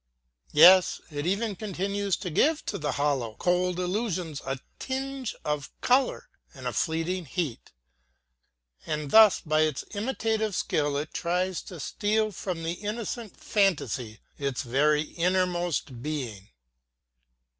Yes, 0.51 0.99
it 1.11 1.27
even 1.27 1.55
continues 1.55 2.17
to 2.17 2.31
give 2.31 2.65
to 2.65 2.79
the 2.79 2.93
hollow, 2.93 3.35
cold 3.35 3.79
illusions 3.79 4.41
a 4.43 4.57
tinge 4.79 5.35
of 5.45 5.69
color 5.81 6.27
and 6.55 6.65
a 6.65 6.73
fleeting 6.73 7.25
heat; 7.25 7.71
and 8.87 9.11
thus 9.11 9.41
by 9.41 9.59
its 9.61 9.85
imitative 9.91 10.55
skill 10.55 10.97
it 10.97 11.13
tries 11.13 11.61
to 11.61 11.79
steal 11.79 12.31
from 12.31 12.63
the 12.63 12.71
innocent 12.81 13.37
fantasy 13.37 14.19
its 14.39 14.63
very 14.63 15.03
innermost 15.03 16.01
being. 16.01 16.49